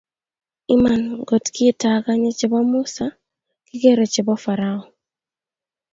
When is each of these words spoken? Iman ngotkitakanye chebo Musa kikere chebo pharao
Iman 0.75 1.01
ngotkitakanye 1.21 2.29
chebo 2.37 2.59
Musa 2.71 3.05
kikere 3.65 4.03
chebo 4.13 4.33
pharao 4.43 4.83